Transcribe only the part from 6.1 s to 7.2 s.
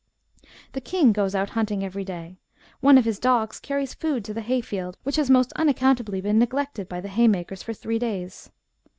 been neglected by the